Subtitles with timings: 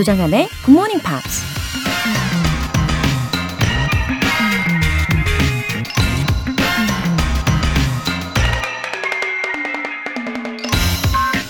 [0.00, 1.42] 조정현의 Good Morning Pops.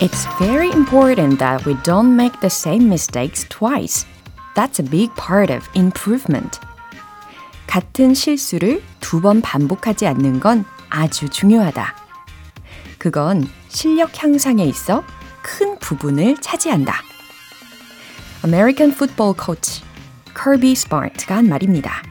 [0.00, 4.04] It's very important that we don't make the same mistakes twice.
[4.56, 6.58] That's a big part of improvement.
[7.68, 11.94] 같은 실수를 두 번 반복하지 않는 건 아주 중요하다.
[12.98, 15.04] 그건 실력 향상에 있어
[15.40, 17.09] 큰 부분을 차지한다.
[18.44, 19.82] American football coach
[20.34, 22.02] Kirby Smart가 한 말입니다.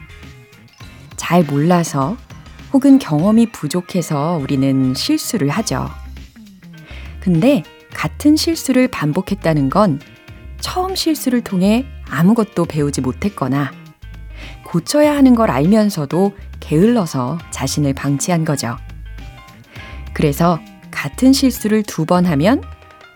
[1.16, 2.16] 잘 몰라서
[2.72, 5.90] 혹은 경험이 부족해서 우리는 실수를 하죠.
[7.20, 7.62] 근데
[7.92, 10.00] 같은 실수를 반복했다는 건
[10.60, 13.72] 처음 실수를 통해 아무것도 배우지 못했거나
[14.64, 18.76] 고쳐야 하는 걸 알면서도 게을러서 자신을 방치한 거죠.
[20.12, 22.62] 그래서 같은 실수를 두 번 하면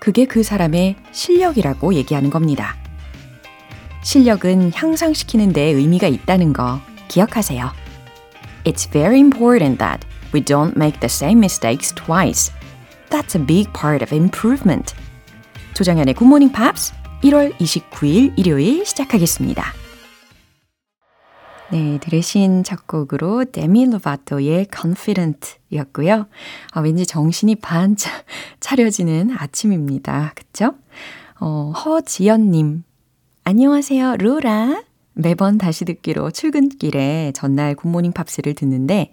[0.00, 2.76] 그게 그 사람의 실력이라고 얘기하는 겁니다.
[4.04, 7.72] 실력은 향상시키는 데 의미가 있다는 거 기억하세요.
[8.64, 12.52] It's very important that we don't make the same mistakes twice.
[13.10, 14.94] That's a big part of improvement.
[15.74, 19.64] 조정현의 Good Morning Pops 1월 29일 일요일 시작하겠습니다.
[21.72, 26.26] 네, 들으신 첫 곡으로 데미 로바토의 Confident 였고요.
[26.72, 28.12] 아, 왠지 정신이 반짝
[28.60, 30.32] 차려지는 아침입니다.
[30.36, 30.74] 그쵸?
[31.40, 32.84] 어, 허지연님.
[33.46, 34.84] 안녕하세요, 로라.
[35.12, 39.12] 매번 다시 듣기로 출근길에 전날 굿모닝 팝스를 듣는데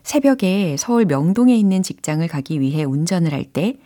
[0.05, 3.77] 새벽에 서울 명동에 있는 직장을 가기 위해 운전을 할 때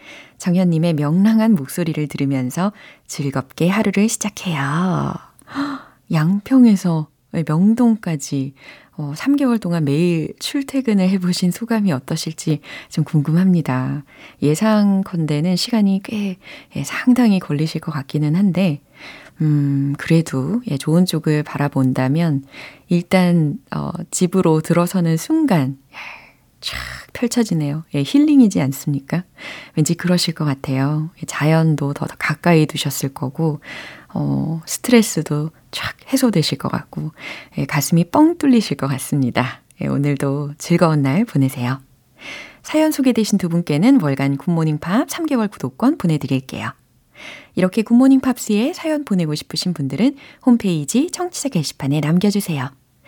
[0.41, 2.73] 정현님의 명랑한 목소리를 들으면서
[3.07, 5.15] 즐겁게 하루를 시작해요.
[6.11, 7.09] 양평에서
[7.47, 8.55] 명동까지
[8.97, 14.05] 어, 3개월 동안 매일 출퇴근을 해보신 소감이 어떠실지 좀 궁금합니다.
[14.43, 16.37] 예상컨대는 시간이 꽤
[16.77, 18.81] 예, 상당히 걸리실 것 같기는 한데,
[19.41, 22.45] 음, 그래도 예, 좋은 쪽을 바라본다면
[22.89, 26.20] 일단 어, 집으로 들어서는 순간 예,
[26.61, 26.79] 쫙
[27.13, 27.85] 펼쳐지네요.
[27.95, 29.25] 예, 힐링이지 않습니까?
[29.77, 31.11] 왠지 그러실 것 같아요.
[31.23, 33.61] 예, 자연도 더, 더 가까이 두셨을 거고,
[34.13, 37.13] 어, 스트레스도 쫙 해소되실 것 같고,
[37.59, 39.63] 예, 가슴이 뻥 뚫리실 것 같습니다.
[39.81, 41.81] 예, 오늘도 즐거운 날 보내세요.
[42.63, 46.73] 사연 소개되신 두 분께는 월간 굿모닝 팝스 3개월 구독권 보내드릴게요.
[47.55, 52.71] 이렇게 굿모닝 팝스에 사연 보내고 싶으신 분들은 홈페이지 청취자 게시판에 남겨주세요.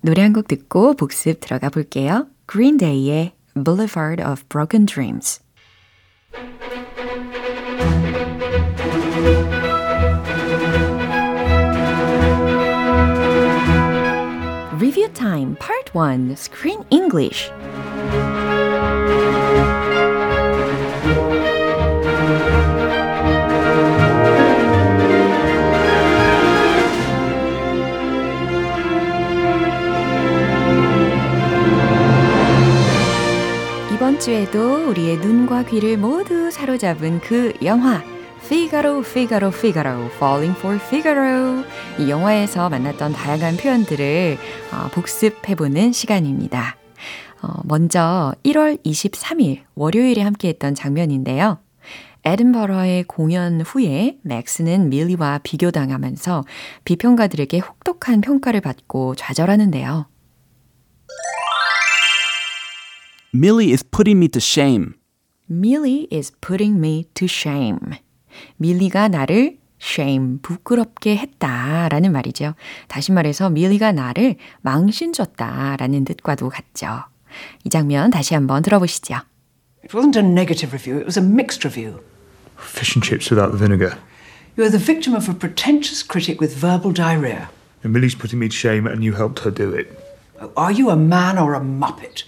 [0.00, 2.26] 노래 한 곡 듣고 복습 들어가 볼게요.
[2.50, 5.40] Green Day의 Boulevard of Broken Dreams
[15.06, 17.50] Review Time Part 1 Screen English
[33.94, 38.02] 이번 주에도 우리의 눈과 귀를 모두 사로잡은 그 영화
[38.48, 41.64] 피가로 피가로 피가로 Falling for Figaro
[41.98, 44.38] 이 영화에서 만났던 다양한 표현들을
[44.72, 46.76] 어, 복습해보는 시간입니다.
[47.42, 51.58] 어, 먼저 1월 23일 월요일에 함께했던 장면인데요.
[52.24, 56.44] 에든버러의 공연 후에 맥스는 밀리와 비교당하면서
[56.84, 60.06] 비평가들에게 혹독한 평가를 받고 좌절하는데요.
[63.34, 64.94] Millie is putting me to shame.
[65.50, 68.05] Millie is putting me to shame.
[68.57, 72.53] 밀리가 나를 shame, 부끄럽게 했다라는 말이죠.
[72.87, 77.03] 다시 말해서 밀리가 나를 망신줬다라는 뜻과도 같죠.
[77.63, 79.15] 이 장면 다시 한번 들어보시죠.
[79.83, 82.01] It wasn't a negative review, it was a mixed review.
[82.57, 83.97] Fish and chips without the vinegar.
[84.55, 87.49] You're the victim of a pretentious critic with verbal diarrhea.
[87.83, 89.87] And Millie's putting me to shame, and you helped her do it.
[90.39, 92.23] Oh, Are you a man or a muppet?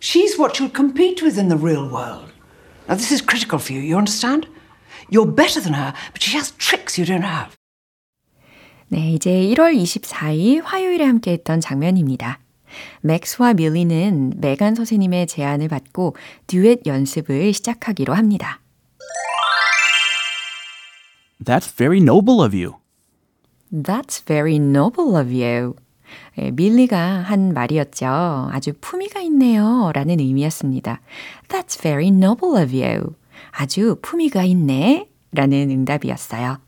[0.00, 2.30] She's what you'll compete with in the real world.
[2.88, 4.46] Now, this is critical for you, you understand?
[5.13, 7.55] You're better than her, but she has tricks you don't have.
[8.87, 12.39] 네, 이제 1월 24일 화요일에 함께했던 장면입니다.
[13.01, 16.15] 맥스와 밀리는 메간 선생님의 제안을 받고
[16.47, 18.59] 듀엣 연습을 시작하기로 합니다.
[21.43, 22.77] That's very noble of you.
[23.71, 25.75] That's very noble of you.
[26.39, 28.49] 예, 밀리가 한 말이었죠.
[28.51, 29.91] 아주 품위가 있네요.
[29.93, 31.01] 라는 의미였습니다.
[31.49, 33.15] That's very noble of you.
[33.52, 35.08] 아주 품위가 있네.
[35.32, 36.58] 라는 응답이었어요.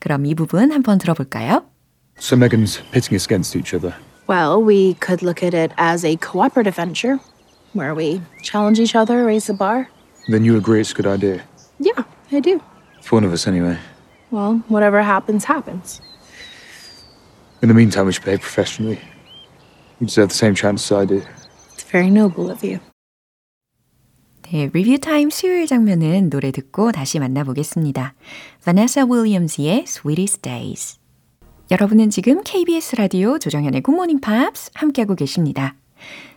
[0.00, 1.64] 그럼 이 부분 한번 들어볼까요?
[2.18, 3.94] So Megan's pitting us against each other.
[4.26, 7.18] Well, we could look at it as a cooperative venture
[7.74, 9.88] where we challenge each other, raise the bar.
[10.28, 11.42] Then you agree it's a good idea.
[11.78, 12.02] Yeah,
[12.32, 12.60] I do.
[13.02, 13.78] For one of us, anyway.
[14.30, 16.00] Well, whatever happens, happens.
[17.62, 19.00] In the meantime, we should behave professionally.
[20.00, 21.22] You deserve the same chance as I do.
[21.74, 22.80] It's very noble of you.
[24.51, 28.13] 네, 리뷰 타임 수요일 장면은 노래 듣고 다시 만나보겠습니다.
[28.61, 30.99] Vanessa Williams의 Sweetest Days.
[31.71, 35.75] 여러분은 지금 KBS 라디오 조정현의 Good Morning Pops 함께하고 계십니다.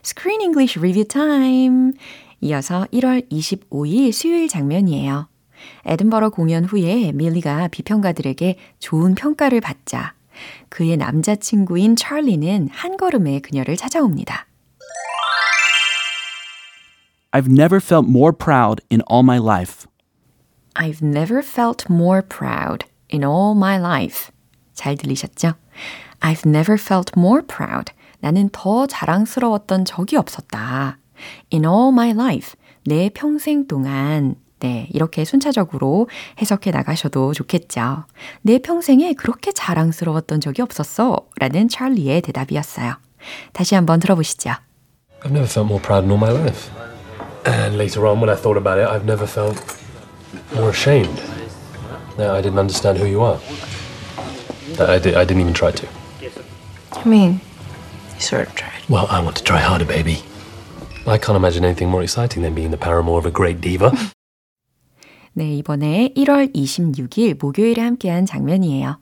[0.03, 1.93] Screen English Review Time.
[2.41, 5.29] 이어서 1월 25일 수요일 장면이에요.
[5.85, 10.15] 에든버러 공연 후에 밀리가 비평가들에게 좋은 평가를 받자
[10.69, 14.46] 그의 남자친구인 찰리는 한 걸음에 그녀를 찾아옵니다.
[17.37, 19.87] I've never felt more proud in all my life.
[20.75, 24.31] I've never felt more proud in all my life.
[24.73, 25.53] 잘 들리셨죠?
[26.21, 27.93] I've never felt more proud.
[28.21, 30.97] 나는 더 자랑스러웠던 적이 없었다.
[31.53, 32.55] In all my life.
[32.87, 34.37] 내 평생 동안.
[34.61, 36.09] 네, 이렇게 순차적으로
[36.41, 38.07] 해석해 나가셔도 좋겠죠.
[38.41, 41.29] 내 평생에 그렇게 자랑스러웠던 적이 없었어.
[41.37, 42.95] 라는 찰리의 대답이었어요.
[43.53, 44.53] 다시 한번 들어보시죠.
[45.21, 46.71] I've never felt more proud in all my life.
[47.46, 49.58] And later on, when I thought about it, I've never felt
[50.56, 51.22] more ashamed.
[52.18, 53.40] that I didn't understand who you are.
[54.78, 55.88] That I, did, I didn't even try to.
[56.94, 57.42] I mean,
[58.16, 58.82] you sort of tried.
[58.90, 60.24] Well, I want to try harder, baby.
[61.08, 63.92] I can't imagine anything more exciting than being the paramour of a great diva.
[65.34, 69.00] 네, 이번에 1월 26일 목요일에 함께한 장면이에요.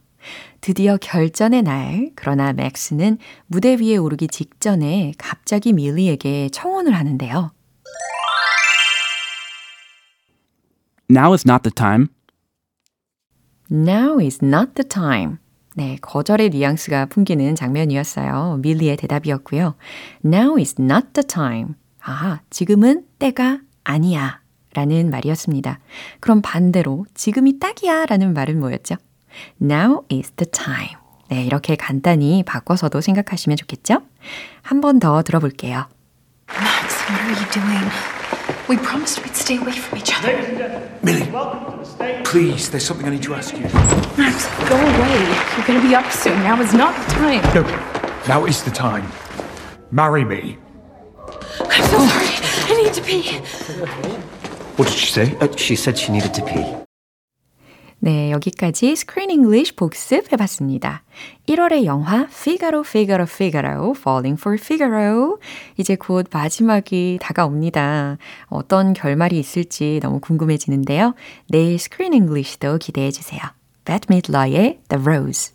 [0.62, 7.52] 드디어 결전의 날, 그러나 맥스는 무대 위에 오르기 직전에 갑자기 밀리에게 청혼을 하는데요.
[11.11, 12.09] Now is not the time.
[13.71, 15.39] Now is not the time.
[15.77, 18.59] 네, 거절의 뉘앙스가 풍기는 장면이었어요.
[18.63, 19.75] 밀리의 대답이었고요.
[20.25, 21.75] Now is not the time.
[22.01, 24.41] 아, 지금은 때가 아니야.
[24.75, 25.79] 라는 말이었습니다.
[26.21, 28.97] 그럼 반대로 지금이 딱이야 라는 말은 뭐였죠?
[29.63, 30.97] Now is the time.
[31.29, 34.03] 네, 이렇게 간단히 바꿔서도 생각하시면 좋겠죠?
[34.63, 35.87] 한 번 더 들어볼게요.
[36.51, 38.14] Max, what are you doing?
[38.67, 40.29] We promised we'd stay away from each other.
[40.29, 42.25] Ladies and gentlemen, Millie, welcome to the stage.
[42.25, 43.65] please, there's something I need to ask you.
[44.17, 45.57] Max, go away.
[45.57, 46.39] You're gonna be up soon.
[46.43, 47.55] Now is not the time.
[47.55, 47.63] No,
[48.27, 49.07] now is the time.
[49.91, 50.57] Marry me.
[51.61, 52.79] I'm so sorry.
[52.79, 53.39] I need to pee.
[54.77, 55.37] What did she say?
[55.37, 56.84] Uh, she said she needed to pee.
[58.05, 61.05] 네, 여기까지 Screen English 복습 해봤습니다.
[61.49, 65.39] 1월의 영화 Figaro, Figaro, Figaro, Falling for Figaro.
[65.79, 68.19] 이제 곧 마지막이 다가옵니다.
[68.49, 71.15] 어떤 결말이 있을지 너무 궁금해지는데요.
[71.49, 73.41] 내일 Screen English도 기대해주세요.
[73.87, 75.55] Bette Midler의 The Rose.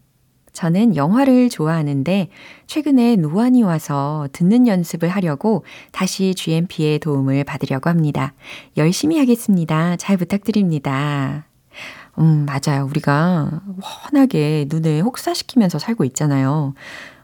[0.53, 2.29] 저는 영화를 좋아하는데
[2.67, 8.33] 최근에 노안이 와서 듣는 연습을 하려고 다시 GMP의 도움을 받으려고 합니다.
[8.77, 9.95] 열심히 하겠습니다.
[9.95, 11.45] 잘 부탁드립니다.
[12.19, 12.85] 음, 맞아요.
[12.85, 13.61] 우리가
[14.13, 16.73] 워낙에 눈을 혹사시키면서 살고 있잖아요.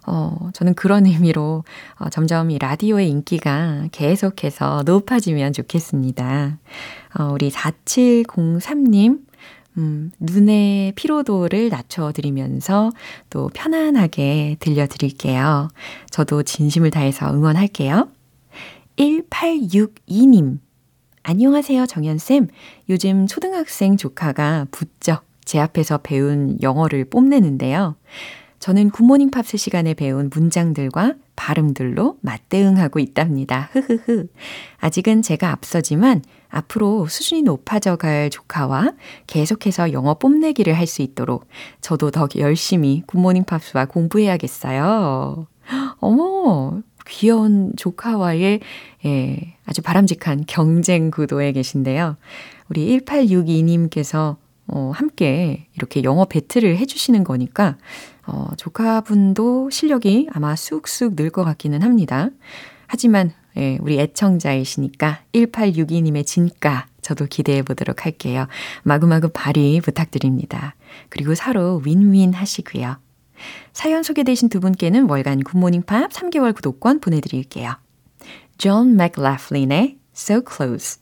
[0.05, 1.65] 어, 저는 그런 의미로
[1.99, 6.57] 어, 점점 이 라디오의 인기가 계속해서 높아지면 좋겠습니다.
[7.19, 9.26] 어, 우리 4703님,
[9.77, 12.91] 음, 눈의 피로도를 낮춰드리면서
[13.29, 15.69] 또 편안하게 들려드릴게요.
[16.09, 18.09] 저도 진심을 다해서 응원할게요.
[18.97, 20.59] 1862님,
[21.21, 22.47] 안녕하세요, 정연쌤.
[22.89, 27.95] 요즘 초등학생 조카가 부쩍 제 앞에서 배운 영어를 뽐내는데요.
[28.59, 33.69] 저는 굿모닝 팝스 시간에 배운 문장들과 발음들로 맞대응하고 있답니다.
[33.71, 34.27] 흐흐흐.
[34.79, 38.93] 아직은 제가 앞서지만 앞으로 수준이 높아져 갈 조카와
[39.27, 41.47] 계속해서 영어 뽐내기를 할 수 있도록
[41.81, 45.47] 저도 더 열심히 굿모닝 팝스와 공부해야겠어요.
[45.99, 48.61] 어머, 귀여운 조카와의
[49.05, 52.17] 예, 아주 바람직한 경쟁 구도에 계신데요.
[52.69, 54.37] 우리 1862님께서
[54.67, 57.77] 어, 함께 이렇게 영어 배틀을 해주시는 거니까
[58.27, 62.29] 어, 조카분도 실력이 아마 쑥쑥 늘 것 같기는 합니다.
[62.87, 68.47] 하지만 예, 우리 애청자이시니까 1862님의 진가 저도 기대해 보도록 할게요.
[68.83, 70.75] 마구마구 발휘 부탁드립니다.
[71.09, 72.97] 그리고 서로 윈윈 하시고요.
[73.73, 77.75] 사연 소개되신 두 분께는 월간 굿모닝 팝 3개월 구독권 보내드릴게요.
[78.57, 80.99] 존 맥라플린의 So Close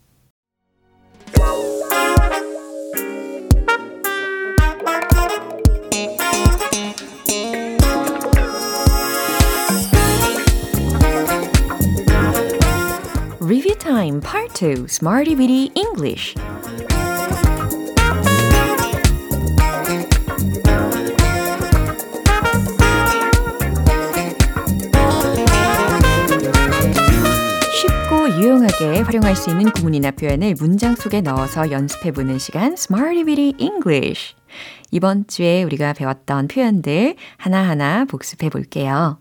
[13.85, 16.33] Time Part 2 Smarty Bitty English
[28.41, 34.33] 유용하게 활용할 수 있는 구문이나 표현을 문장 속에 넣어서 연습해 보는 시간 Smarty Bitty English
[34.89, 39.19] 이번 주에 우리가 배웠던 표현들 하나하나 복습해 볼게요.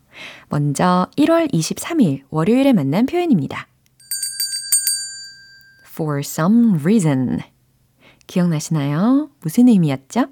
[0.49, 3.69] 먼저 1월 23일 월요일에 만난 표현입니다.
[5.95, 7.39] For some reason.
[8.27, 9.31] 기억나시나요?
[9.41, 10.27] 무슨 의미였죠?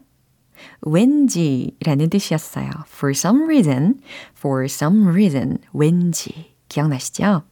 [0.80, 2.68] 왠지라는 뜻이었어요.
[2.86, 4.00] For some reason,
[4.36, 6.56] for some reason, 왠지.
[6.68, 7.42] 기억나시죠?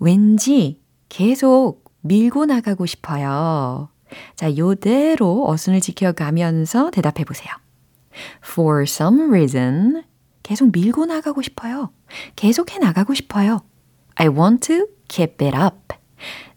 [0.00, 3.90] 왠지 계속 밀고 나가고 싶어요.
[4.34, 7.52] 자, 요대로 어순을 지켜가면서 대답해 보세요.
[8.42, 10.02] For some reason,
[10.42, 11.92] 계속 밀고 나가고 싶어요.
[12.34, 13.62] 계속해 나가고 싶어요.
[14.16, 15.94] I want to keep it up.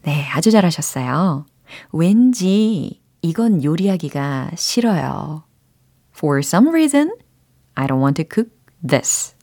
[0.03, 1.45] 네, 아주 잘하셨어요.
[1.91, 5.43] 왠지 이건 요리하기가 싫어요.
[6.15, 7.11] For some reason,
[7.75, 8.51] I don't want to cook
[8.85, 9.35] this.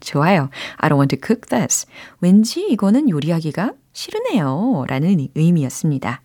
[0.00, 0.50] 좋아요.
[0.76, 1.86] I don't want to cook this.
[2.20, 4.84] 왠지 이거는 요리하기가 싫으네요.
[4.88, 6.22] 라는 의미였습니다.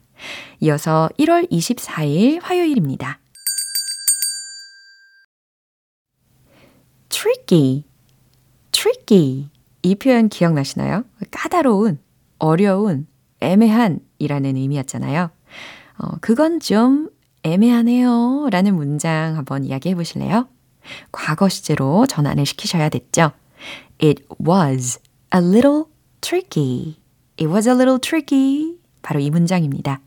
[0.62, 3.20] 이어서 1월 24일 화요일입니다.
[7.10, 7.84] tricky,
[8.72, 9.50] tricky.
[9.84, 11.04] 이 표현 기억나시나요?
[11.32, 12.00] 까다로운,
[12.40, 13.08] 어려운,
[13.40, 15.30] 애매한 이라는 의미였잖아요.
[16.00, 17.10] 어, 그건 좀
[17.44, 18.50] 애매하네요.
[18.52, 20.48] 라는 문장 한번 이야기해 보실래요?
[21.12, 23.32] 과거 시제로 전환을 시키셔야 됐죠.
[24.02, 25.00] It was
[25.34, 25.86] a little
[26.22, 26.98] tricky.
[27.40, 28.76] It was a little tricky.
[29.02, 30.02] 바로 이 문장입니다.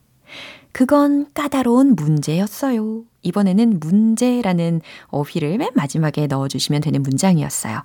[0.73, 3.05] 그건 까다로운 문제였어요.
[3.23, 7.83] 이번에는 문제라는 어휘를 맨 마지막에 넣어주시면 되는 문장이었어요.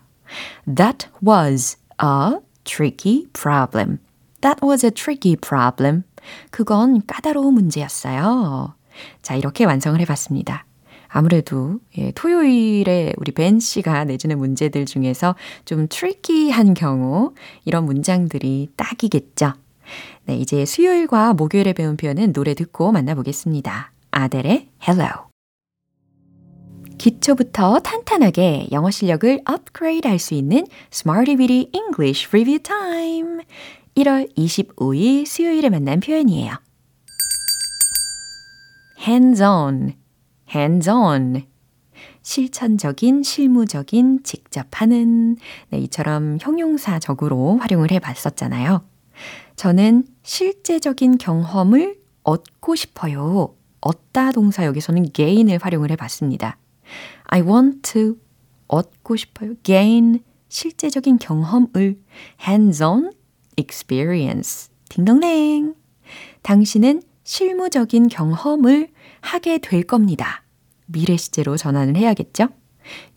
[0.75, 3.99] That was a tricky problem.
[4.41, 6.03] That was a tricky problem.
[6.51, 8.75] 그건 까다로운 문제였어요.
[9.21, 10.65] 자, 이렇게 완성을 해봤습니다.
[11.07, 19.53] 아무래도 예, 토요일에 우리 벤 씨가 내주는 문제들 중에서 좀 트리키한 경우 이런 문장들이 딱이겠죠.
[20.25, 23.91] 네, 이제 수요일과 목요일에 배운 표현은 노래 듣고 만나보겠습니다.
[24.11, 25.09] 아델의 Hello.
[26.97, 33.43] 기초부터 탄탄하게 영어 실력을 업그레이드 할 수 있는 Smarty Bitty English Review Time.
[33.95, 36.53] 1월 25일 수요일에 만난 표현이에요.
[38.99, 39.93] hands on,
[40.53, 41.43] hands on.
[42.21, 45.37] 실천적인, 실무적인, 직접 하는.
[45.69, 48.83] 네, 이처럼 형용사적으로 활용을 해 봤었잖아요.
[49.55, 53.55] 저는 실제적인 경험을 얻고 싶어요.
[53.79, 56.57] 얻다 동사 여기서는 gain을 활용을 해 봤습니다.
[57.25, 58.15] I want to
[58.67, 59.53] 얻고 싶어요.
[59.63, 61.99] gain 실제적인 경험을
[62.45, 63.11] hands on
[63.57, 64.69] experience.
[64.89, 65.75] 딩동댕.
[66.41, 68.89] 당신은 실무적인 경험을
[69.21, 70.43] 하게 될 겁니다.
[70.85, 72.49] 미래 시제로 전환을 해야겠죠?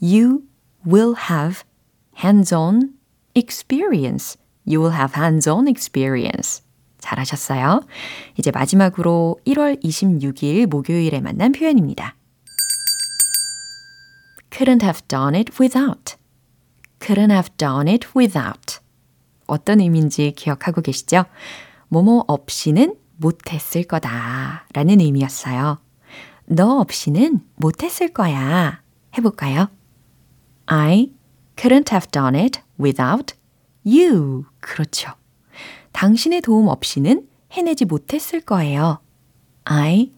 [0.00, 0.42] You
[0.86, 1.62] will have
[2.16, 2.94] hands-on
[3.34, 4.38] experience.
[4.66, 6.62] You will have hands-on experience.
[6.98, 7.82] 잘하셨어요.
[8.38, 12.16] 이제 마지막으로 1월 26일 목요일에 만난 표현입니다.
[14.50, 16.16] couldn't have done it without.
[16.98, 18.80] couldn't have done it without.
[19.48, 21.24] 어떤 의미인지 기억하고 계시죠?
[21.88, 25.78] 뭐뭐 없이는 못했을 거다 라는 의미였어요.
[26.46, 28.80] 너 없이는 못했을 거야.
[29.16, 29.68] 해볼까요?
[30.66, 31.12] I
[31.56, 33.34] couldn't have done it without
[33.84, 34.44] you.
[34.60, 35.12] 그렇죠.
[35.92, 39.00] 당신의 도움 없이는 해내지 못했을 거예요.
[39.64, 40.12] I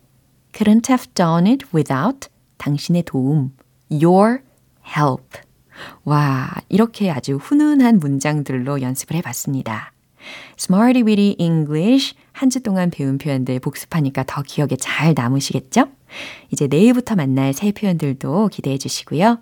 [0.53, 3.53] couldn't have done it without 당신의 도움.
[3.91, 4.43] Your
[4.87, 5.50] help.
[6.05, 9.93] 와, 이렇게 아주 훈훈한 문장들로 연습을 해봤습니다.
[10.59, 15.87] Smarty Weedy English 한 주 동안 배운 표현들 복습하니까 더 기억에 잘 남으시겠죠?
[16.51, 19.39] 이제 내일부터 만날 새 표현들도 기대해 주시고요.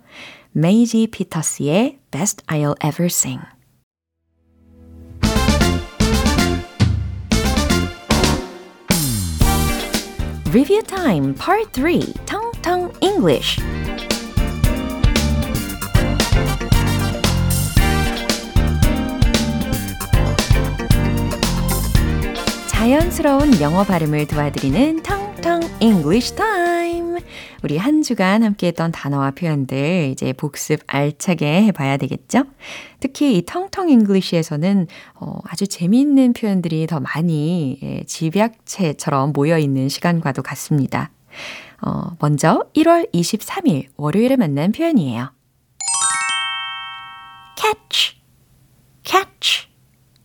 [0.51, 3.41] 메이지 피터스의 Best I'll Ever Sing.
[10.51, 13.59] Review Time Part 3 Tong Tong English
[22.79, 27.17] 자연스러운 영어 발음을 도와드리는 텅텅 English Time.
[27.61, 32.45] 우리 한 주간 함께했던 단어와 표현들 이제 복습 알차게 해봐야 되겠죠?
[33.01, 41.11] 특히 이 텅텅 English에서는 어, 아주 재미있는 표현들이 더 많이 예, 집약체처럼 모여있는 시간과도 같습니다.
[41.81, 45.33] 어, 먼저 1월 23일 월요일에 만난 표현이에요.
[47.57, 48.21] catch,
[49.03, 49.67] catch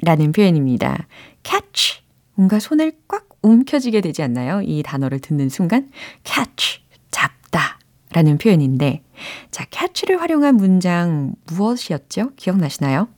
[0.04, 1.08] 라는 표현입니다.
[1.42, 2.03] catch.
[2.35, 4.62] 뭔가 손을 꽉 움켜쥐게 되지 않나요?
[4.62, 5.91] 이 단어를 듣는 순간
[6.25, 7.79] catch, 잡다
[8.11, 9.03] 라는 표현인데
[9.50, 12.33] 자, catch를 활용한 문장 무엇이었죠?
[12.37, 13.09] 기억나시나요?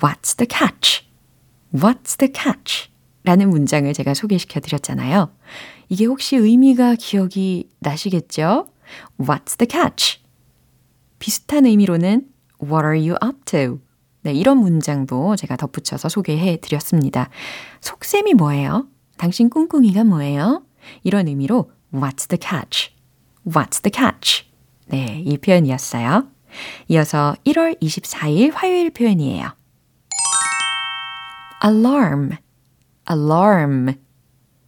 [0.00, 1.04] What's the catch?
[1.72, 2.90] What's the catch?
[3.24, 5.30] 라는 문장을 제가 소개시켜 드렸잖아요.
[5.88, 8.68] 이게 혹시 의미가 기억이 나시겠죠?
[9.18, 10.20] What's the catch?
[11.18, 12.28] 비슷한 의미로는
[12.62, 13.80] What are you up to?
[14.24, 17.28] 네, 이런 문장도 제가 덧붙여서 소개해 드렸습니다.
[17.82, 18.86] 속셈이 뭐예요?
[19.18, 20.64] 당신 꿍꿍이가 뭐예요?
[21.02, 22.94] 이런 의미로 What's the catch?
[23.46, 24.46] What's the catch?
[24.86, 26.26] 네, 이 표현이었어요.
[26.88, 29.48] 이어서 1월 24일 화요일 표현이에요.
[31.62, 32.30] alarm,
[33.10, 33.94] alarm.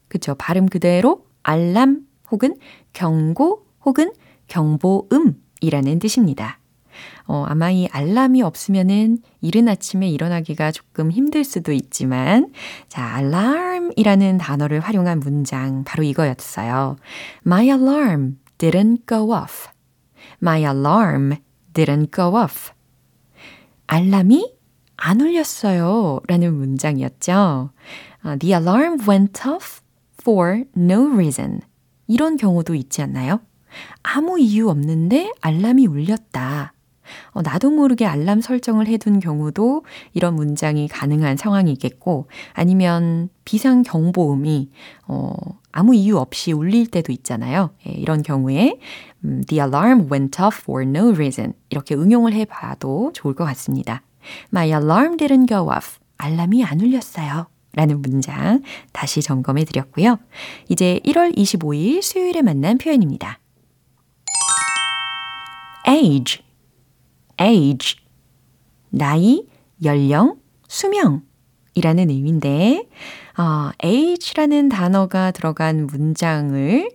[0.08, 0.34] 그쵸.
[0.34, 2.56] 발음 그대로 알람 혹은
[2.92, 4.12] 경고 혹은
[4.48, 6.58] 경보음이라는 뜻입니다.
[7.28, 12.52] 어, 아마 이 알람이 없으면은 이른 아침에 일어나기가 조금 힘들 수도 있지만,
[12.88, 16.96] 자, alarm이라는 단어를 활용한 문장, 바로 이거였어요.
[17.44, 19.68] My alarm didn't go off.
[20.40, 21.36] My alarm
[21.72, 22.72] didn't go off.
[23.88, 24.54] 알람이
[24.96, 26.20] 안 울렸어요.
[26.26, 27.70] 라는 문장이었죠.
[28.38, 29.80] The alarm went off
[30.20, 31.60] for no reason.
[32.06, 33.40] 이런 경우도 있지 않나요?
[34.02, 36.72] 아무 이유 없는데 알람이 울렸다.
[37.30, 44.70] 어, 나도 모르게 알람 설정을 해둔 경우도 이런 문장이 가능한 상황이겠고, 아니면 비상 경보음이,
[45.08, 45.32] 어,
[45.72, 47.70] 아무 이유 없이 울릴 때도 있잖아요.
[47.86, 48.78] 예, 이런 경우에,
[49.24, 51.52] 음, The alarm went off for no reason.
[51.70, 54.02] 이렇게 응용을 해봐도 좋을 것 같습니다.
[54.52, 55.98] My alarm didn't go off.
[56.18, 57.46] 알람이 안 울렸어요.
[57.76, 60.18] 라는 문장 다시 점검해 드렸고요.
[60.70, 63.38] 이제 1월 25일 수요일에 만난 표현입니다.
[65.86, 66.42] age
[67.40, 67.96] age.
[68.90, 69.46] 나이,
[69.84, 71.22] 연령, 수명
[71.74, 72.88] 이라는 의미인데,
[73.38, 76.90] 어, age라는 단어가 들어간 문장을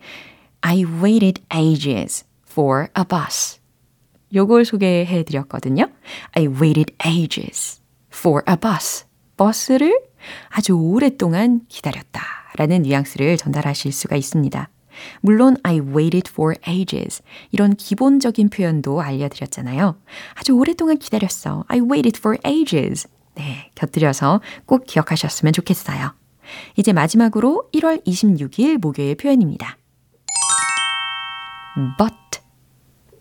[0.62, 3.60] I waited ages for a bus.
[4.34, 5.90] 요걸 소개해 드렸거든요.
[6.32, 7.82] I waited ages
[8.14, 9.06] for a bus.
[9.38, 10.00] 버스를
[10.50, 12.22] 아주 오랫동안 기다렸다.
[12.58, 14.70] 라는 뉘앙스를 전달하실 수가 있습니다.
[15.22, 19.96] 물론 I waited for ages 이런 기본적인 표현도 알려드렸잖아요.
[20.36, 21.66] 아주 오랫동안 기다렸어.
[21.68, 23.08] I waited for ages.
[23.36, 26.14] 네, 곁들여서 꼭 기억하셨으면 좋겠어요.
[26.76, 29.78] 이제 마지막으로 1월 26일 목요일 표현입니다.
[31.98, 32.42] but,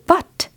[0.07, 0.49] but.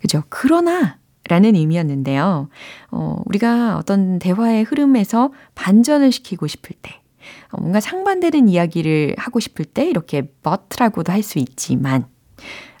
[0.00, 0.22] 그죠?
[0.28, 2.48] 그러나 라는 의미였는데요.
[2.90, 7.05] 어, 우리가 어떤 대화의 흐름에서 반전을 시키고 싶을 때, 어,
[7.58, 12.06] 뭔가 상반되는 이야기를 하고 싶을 때 이렇게 but라고도 할 수 있지만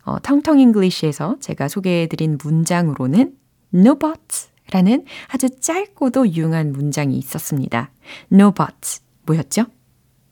[0.04, 3.34] 어, 텅텅 English에서 제가 소개해드린 문장으로는
[3.74, 7.90] no buts 라는 아주 짧고도 유용한 문장이 있었습니다.
[8.32, 9.66] no buts 뭐였죠?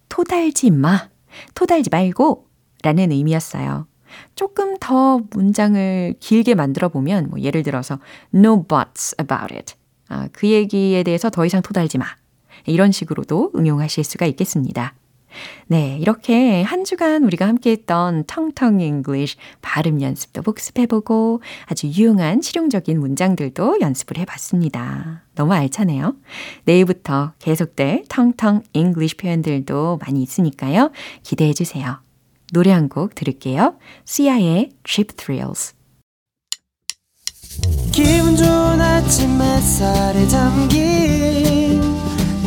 [0.09, 1.09] 토달지 마,
[1.55, 2.46] 토달지 말고
[2.83, 3.87] 라는 의미였어요.
[4.37, 7.98] 조금 더 문장을 길게 만들어 보면, 뭐 예를 들어서,
[8.33, 9.74] no buts about it.
[10.09, 12.05] 아, 그 얘기에 대해서 더 이상 토달지 마.
[12.66, 14.94] 이런 식으로도 응용하실 수가 있겠습니다.
[15.66, 23.00] 네, 이렇게 한 주간 우리가 함께 했던 텅텅 English 발음 연습도 복습해보고 아주 유용한 실용적인
[23.00, 25.24] 문장들도 연습을 해봤습니다.
[25.35, 26.14] 너무 알차네요.
[26.66, 30.92] 내일부터 계속될 텅텅 English 표현들도 많이 있으니까요.
[31.24, 31.98] 기대해주세요.
[32.53, 33.77] 노래 한 곡 들을게요.
[34.05, 35.74] 시아의 Cheap Thrills.
[37.92, 41.43] 기분 좋은 아침 햇살에 담긴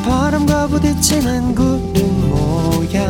[0.07, 3.05] 바람과 부딪히는 구름 모양.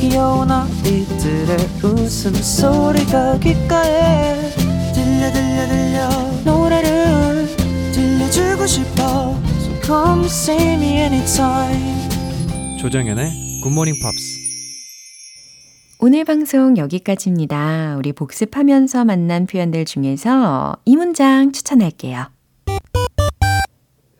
[0.00, 4.50] 귀여운 아이들의 웃음소리가 귓가에
[4.92, 6.08] 들려 들려 들려.
[6.44, 7.46] 노래를
[7.92, 9.38] 들려주고 싶어.
[9.60, 12.08] So come see me anytime.
[12.80, 14.44] 조정연의 굿모닝 팝스
[16.00, 17.94] 오늘 방송 여기까지입니다.
[17.96, 22.33] 우리 복습하면서 만난 표현들 중에서 이 문장 추천할게요.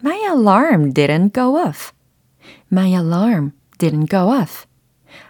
[0.05, 1.93] My alarm didn't go off.
[2.71, 4.67] My alarm didn't go off.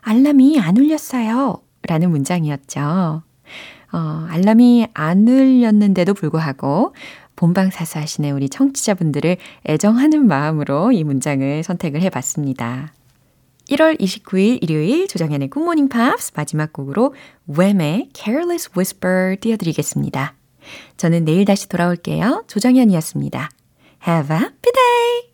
[0.00, 1.62] 알람이 안 울렸어요.
[1.82, 3.22] 라는 문장이었죠.
[3.92, 6.92] 어, 알람이 안 울렸는데도 불구하고
[7.36, 9.36] 본방사수 하시는 우리 청취자분들을
[9.68, 12.92] 애정하는 마음으로 이 문장을 선택을 해봤습니다.
[13.70, 17.14] 1월 29일 일요일 조정현의 굿모닝 팝스 마지막 곡으로
[17.46, 20.34] 웸의 Careless Whisper 띄워드리겠습니다.
[20.96, 22.44] 저는 내일 다시 돌아올게요.
[22.48, 23.50] 조정현이었습니다.
[24.04, 25.33] Have a happy day!